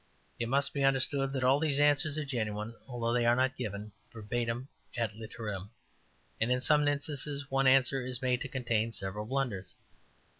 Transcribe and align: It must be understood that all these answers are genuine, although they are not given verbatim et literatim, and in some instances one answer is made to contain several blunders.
It 0.39 0.49
must 0.49 0.73
be 0.73 0.83
understood 0.83 1.31
that 1.33 1.43
all 1.43 1.59
these 1.59 1.79
answers 1.79 2.17
are 2.17 2.25
genuine, 2.25 2.73
although 2.87 3.13
they 3.13 3.27
are 3.27 3.35
not 3.35 3.55
given 3.55 3.91
verbatim 4.11 4.67
et 4.97 5.11
literatim, 5.13 5.69
and 6.39 6.51
in 6.51 6.59
some 6.59 6.87
instances 6.87 7.51
one 7.51 7.67
answer 7.67 8.03
is 8.03 8.19
made 8.19 8.41
to 8.41 8.47
contain 8.47 8.91
several 8.93 9.27
blunders. 9.27 9.75